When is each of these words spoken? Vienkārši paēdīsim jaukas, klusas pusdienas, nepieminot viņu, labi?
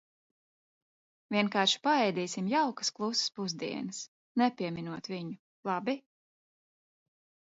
Vienkārši 1.33 1.81
paēdīsim 1.87 2.47
jaukas, 2.53 2.89
klusas 2.99 3.29
pusdienas, 3.37 3.99
nepieminot 4.43 5.11
viņu, 5.15 5.37
labi? 5.71 5.95